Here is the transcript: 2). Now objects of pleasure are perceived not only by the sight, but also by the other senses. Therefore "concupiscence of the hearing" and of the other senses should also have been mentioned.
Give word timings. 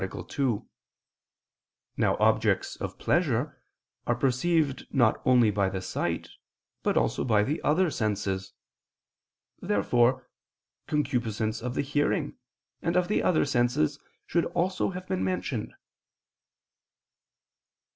2). 0.01 0.67
Now 1.95 2.17
objects 2.17 2.75
of 2.75 2.97
pleasure 2.97 3.61
are 4.07 4.15
perceived 4.15 4.87
not 4.91 5.21
only 5.25 5.51
by 5.51 5.69
the 5.69 5.79
sight, 5.79 6.27
but 6.81 6.97
also 6.97 7.23
by 7.23 7.43
the 7.43 7.61
other 7.61 7.91
senses. 7.91 8.51
Therefore 9.59 10.27
"concupiscence 10.87 11.61
of 11.61 11.75
the 11.75 11.83
hearing" 11.83 12.35
and 12.81 12.95
of 12.97 13.09
the 13.09 13.21
other 13.21 13.45
senses 13.45 13.99
should 14.25 14.45
also 14.45 14.89
have 14.89 15.07
been 15.07 15.23
mentioned. 15.23 15.71